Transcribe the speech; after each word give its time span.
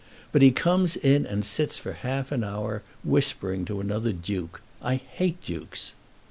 But 0.31 0.41
he 0.41 0.49
comes 0.49 0.95
in 0.97 1.27
and 1.27 1.45
sits 1.45 1.77
for 1.77 1.93
half 1.93 2.31
an 2.31 2.43
hour 2.43 2.81
whispering 3.03 3.65
to 3.65 3.79
another 3.81 4.11
duke! 4.11 4.59
I 4.81 4.95
hate 4.95 5.43
dukes!" 5.43 5.91